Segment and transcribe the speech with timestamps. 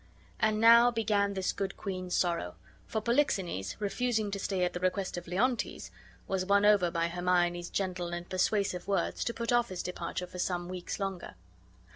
[0.39, 2.55] And now began this good queen's sorrow;
[2.87, 5.91] for Polixenes, refusing to stay at the request of Leontes,
[6.27, 10.39] was won over by Hermione's gentle and persuasive words to put off his departure for
[10.39, 11.35] some weeks longer.